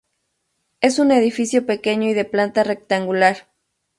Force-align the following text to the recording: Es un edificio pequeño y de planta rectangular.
Es 0.79 0.97
un 0.97 1.11
edificio 1.11 1.67
pequeño 1.67 2.07
y 2.09 2.15
de 2.15 2.25
planta 2.25 2.63
rectangular. 2.63 3.47